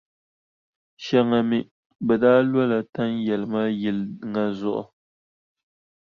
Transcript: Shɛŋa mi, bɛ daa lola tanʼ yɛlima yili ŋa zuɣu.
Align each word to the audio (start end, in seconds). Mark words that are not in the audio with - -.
Shɛŋa 1.03 1.39
mi, 1.49 1.59
bɛ 2.05 2.13
daa 2.21 2.39
lola 2.51 2.79
tanʼ 2.93 3.15
yɛlima 3.25 3.61
yili 3.81 4.03
ŋa 4.31 4.43
zuɣu. 4.59 4.83